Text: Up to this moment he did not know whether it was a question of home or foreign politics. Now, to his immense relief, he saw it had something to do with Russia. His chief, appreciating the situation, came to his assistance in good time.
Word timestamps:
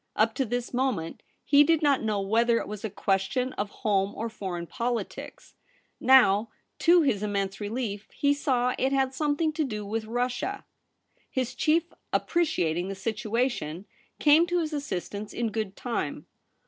Up 0.15 0.33
to 0.33 0.45
this 0.45 0.73
moment 0.73 1.21
he 1.43 1.63
did 1.63 1.83
not 1.83 2.01
know 2.01 2.19
whether 2.21 2.57
it 2.57 2.67
was 2.67 2.83
a 2.83 2.89
question 2.89 3.53
of 3.53 3.69
home 3.85 4.15
or 4.15 4.29
foreign 4.29 4.65
politics. 4.65 5.53
Now, 5.99 6.49
to 6.79 7.03
his 7.03 7.21
immense 7.21 7.61
relief, 7.61 8.07
he 8.11 8.33
saw 8.33 8.73
it 8.79 8.91
had 8.91 9.13
something 9.13 9.53
to 9.53 9.63
do 9.63 9.85
with 9.85 10.05
Russia. 10.05 10.65
His 11.29 11.53
chief, 11.53 11.93
appreciating 12.11 12.87
the 12.87 12.95
situation, 12.95 13.85
came 14.17 14.47
to 14.47 14.61
his 14.61 14.73
assistance 14.73 15.33
in 15.33 15.51
good 15.51 15.75
time. 15.75 16.25